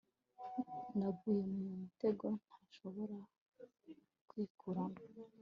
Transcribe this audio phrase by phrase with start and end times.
[0.97, 3.31] naguye mu mutego ntashoboraga
[4.29, 4.97] kwikuramo